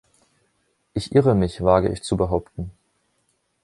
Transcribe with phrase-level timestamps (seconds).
[0.95, 2.71] Ich irre mich, wage ich zu behaupten.